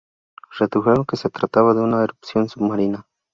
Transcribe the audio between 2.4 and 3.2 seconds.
submarina.